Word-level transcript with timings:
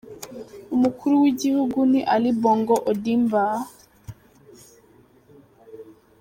Umukuru 0.75 1.13
w’igihugu 1.23 1.79
ni 1.91 2.01
Ali 2.13 2.31
Bongo 2.41 2.75
Ondimba. 2.91 3.43